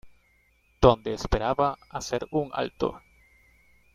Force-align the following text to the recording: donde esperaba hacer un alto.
donde 0.81 1.13
esperaba 1.13 1.77
hacer 1.91 2.27
un 2.31 2.49
alto. 2.53 2.99